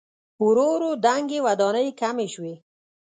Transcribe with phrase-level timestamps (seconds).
[0.45, 2.55] ورو ورو دنګې ودانۍ کمې شوې.